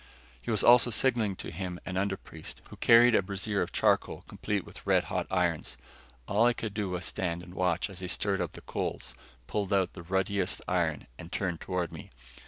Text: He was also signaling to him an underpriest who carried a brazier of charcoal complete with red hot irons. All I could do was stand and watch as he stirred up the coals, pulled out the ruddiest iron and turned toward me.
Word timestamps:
He 0.41 0.49
was 0.49 0.63
also 0.63 0.89
signaling 0.89 1.35
to 1.35 1.51
him 1.51 1.79
an 1.85 1.93
underpriest 1.95 2.55
who 2.71 2.75
carried 2.77 3.13
a 3.13 3.21
brazier 3.21 3.61
of 3.61 3.71
charcoal 3.71 4.23
complete 4.27 4.65
with 4.65 4.83
red 4.83 5.03
hot 5.03 5.27
irons. 5.29 5.77
All 6.27 6.43
I 6.43 6.53
could 6.53 6.73
do 6.73 6.89
was 6.89 7.05
stand 7.05 7.43
and 7.43 7.53
watch 7.53 7.87
as 7.87 7.99
he 7.99 8.07
stirred 8.07 8.41
up 8.41 8.53
the 8.53 8.61
coals, 8.61 9.13
pulled 9.45 9.71
out 9.71 9.93
the 9.93 10.01
ruddiest 10.01 10.59
iron 10.67 11.05
and 11.19 11.31
turned 11.31 11.61
toward 11.61 11.91
me. 11.91 12.09